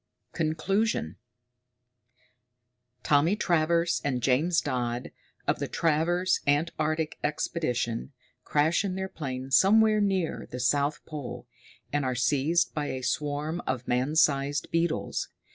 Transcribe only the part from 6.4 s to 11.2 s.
Antarctic Expedition, crash in their plane somewhere near the South